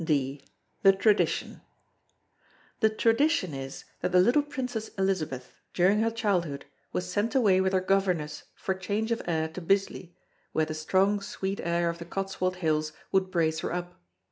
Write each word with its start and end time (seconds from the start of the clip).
D. 0.03 0.43
THE 0.81 0.93
TRADITION 0.93 1.61
The 2.79 2.89
Tradition 2.89 3.53
is 3.53 3.85
that 4.01 4.11
the 4.11 4.19
little 4.19 4.41
Princess 4.41 4.87
Elizabeth, 4.97 5.53
during 5.75 5.99
her 5.99 6.09
childhood, 6.09 6.65
was 6.91 7.07
sent 7.07 7.35
away 7.35 7.61
with 7.61 7.71
her 7.73 7.81
governess 7.81 8.45
for 8.55 8.73
change 8.73 9.11
of 9.11 9.21
air 9.27 9.47
to 9.49 9.61
Bisley 9.61 10.17
where 10.53 10.65
the 10.65 10.73
strong 10.73 11.21
sweet 11.21 11.59
air 11.59 11.87
of 11.87 11.99
the 11.99 12.05
Cotswold 12.05 12.55
Hills 12.55 12.93
would 13.11 13.29
brace 13.29 13.59
her 13.59 13.71
up. 13.71 14.01